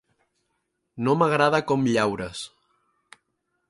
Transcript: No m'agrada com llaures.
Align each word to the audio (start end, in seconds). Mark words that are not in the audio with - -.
No 1.09 1.15
m'agrada 1.21 1.61
com 1.73 1.87
llaures. 1.91 2.45